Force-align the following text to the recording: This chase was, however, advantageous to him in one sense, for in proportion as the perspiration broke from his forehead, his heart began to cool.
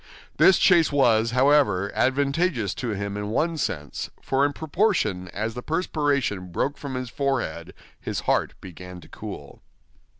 This 0.37 0.57
chase 0.57 0.91
was, 0.91 1.29
however, 1.29 1.91
advantageous 1.93 2.73
to 2.73 2.89
him 2.95 3.15
in 3.15 3.27
one 3.29 3.55
sense, 3.55 4.09
for 4.19 4.43
in 4.47 4.51
proportion 4.51 5.27
as 5.27 5.53
the 5.53 5.61
perspiration 5.61 6.51
broke 6.51 6.75
from 6.75 6.95
his 6.95 7.11
forehead, 7.11 7.75
his 7.99 8.21
heart 8.21 8.55
began 8.59 8.99
to 9.01 9.07
cool. 9.07 9.61